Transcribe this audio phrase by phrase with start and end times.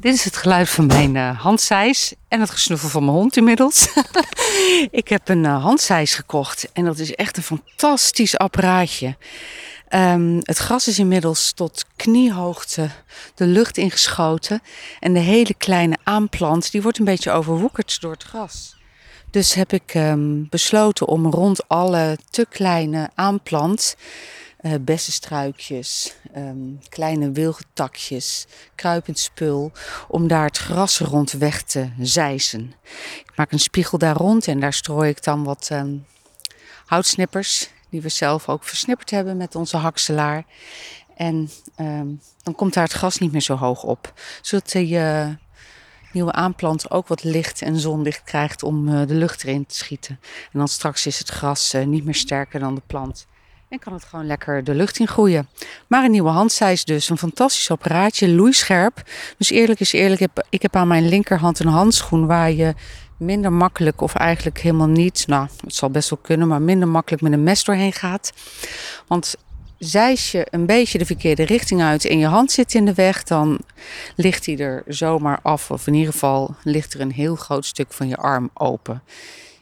[0.00, 3.88] Dit is het geluid van mijn uh, handseis en het gesnuffel van mijn hond inmiddels.
[4.90, 9.16] ik heb een uh, handseis gekocht en dat is echt een fantastisch apparaatje.
[9.94, 12.90] Um, het gras is inmiddels tot kniehoogte
[13.34, 14.62] de lucht ingeschoten
[15.00, 18.76] en de hele kleine aanplant die wordt een beetje overwoekerd door het gras.
[19.30, 23.96] Dus heb ik um, besloten om rond alle te kleine aanplant
[24.62, 29.72] uh, bessenstruikjes, um, kleine wilgetakjes, kruipend spul,
[30.08, 32.74] om daar het gras rond weg te zeisen.
[33.18, 36.06] Ik maak een spiegel daar rond en daar strooi ik dan wat um,
[36.86, 40.44] houtsnippers, die we zelf ook versnipperd hebben met onze hakselaar.
[41.16, 45.28] En um, dan komt daar het gras niet meer zo hoog op, zodat die uh,
[46.12, 50.18] nieuwe aanplant ook wat licht en zonlicht krijgt om uh, de lucht erin te schieten.
[50.52, 53.26] En dan straks is het gras niet meer sterker dan de plant.
[53.70, 55.48] En kan het gewoon lekker de lucht in groeien.
[55.86, 57.08] Maar een nieuwe handseis dus.
[57.08, 59.02] Een fantastisch apparaatje, loeischerp.
[59.38, 62.74] Dus eerlijk is eerlijk, ik heb, ik heb aan mijn linkerhand een handschoen waar je
[63.16, 67.22] minder makkelijk of eigenlijk helemaal niet, nou het zal best wel kunnen, maar minder makkelijk
[67.22, 68.32] met een mes doorheen gaat.
[69.06, 69.34] Want
[69.78, 73.22] zeis je een beetje de verkeerde richting uit en je hand zit in de weg,
[73.22, 73.58] dan
[74.16, 75.70] ligt hij er zomaar af.
[75.70, 79.02] Of in ieder geval ligt er een heel groot stuk van je arm open.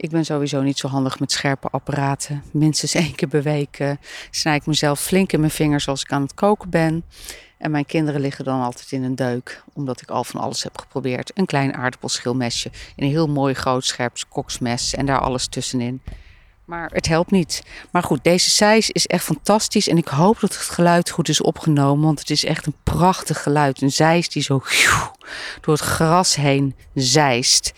[0.00, 2.42] Ik ben sowieso niet zo handig met scherpe apparaten.
[2.52, 3.90] Minstens één keer per week uh,
[4.30, 7.04] snij ik mezelf flink in mijn vingers als ik aan het koken ben.
[7.58, 10.78] En mijn kinderen liggen dan altijd in een deuk, omdat ik al van alles heb
[10.78, 11.30] geprobeerd.
[11.34, 16.02] Een klein aardappelschilmesje, een heel mooi groot scherp koksmes en daar alles tussenin.
[16.64, 17.62] Maar het helpt niet.
[17.90, 19.88] Maar goed, deze seis is echt fantastisch.
[19.88, 22.04] En ik hoop dat het geluid goed is opgenomen.
[22.04, 23.80] Want het is echt een prachtig geluid.
[23.80, 24.62] Een zeis die zo
[25.60, 27.72] door het gras heen zeist.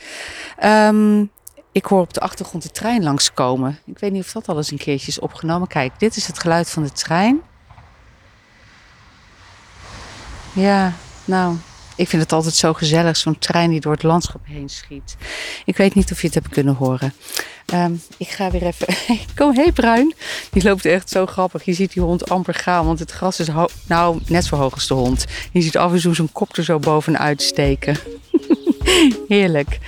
[0.64, 1.31] Um,
[1.73, 3.79] ik hoor op de achtergrond de trein langskomen.
[3.85, 5.69] Ik weet niet of dat al eens een keertje is opgenomen.
[5.69, 7.41] Kijk, dit is het geluid van de trein.
[10.55, 10.92] Ja,
[11.24, 11.57] nou,
[11.97, 15.17] ik vind het altijd zo gezellig, zo'n trein die door het landschap heen schiet.
[15.64, 17.14] Ik weet niet of je het hebt kunnen horen.
[17.74, 18.86] Um, ik ga weer even.
[19.36, 20.14] Kom, hé hey, Bruin.
[20.51, 21.64] Die loopt echt zo grappig.
[21.64, 23.48] Je ziet die hond amper gaan, want het gras is
[23.86, 25.24] nou net zo hoog als de hond.
[25.52, 27.97] Je ziet af en toe zijn kop er zo bovenuit steken.
[29.29, 29.79] Heerlijk.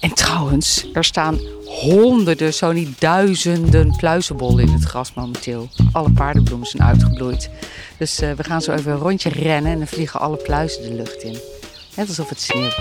[0.00, 5.68] En trouwens, er staan honderden, zo niet duizenden pluizenbollen in het gras momenteel.
[5.92, 7.50] Alle paardenbloemen zijn uitgebloeid.
[7.98, 10.94] Dus uh, we gaan zo even een rondje rennen en dan vliegen alle pluizen de
[10.94, 11.38] lucht in.
[11.96, 12.76] Net alsof het sneeuwt.